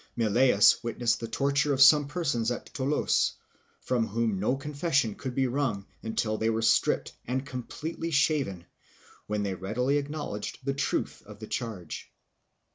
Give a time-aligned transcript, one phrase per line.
[0.17, 3.33] Millaeus witnessed the torture of some persons at Toulouse,
[3.81, 8.65] from whom no confession could be wrung until they were stripped and completely shaven,
[9.27, 12.11] when they readily acknowledged the truth of the charge.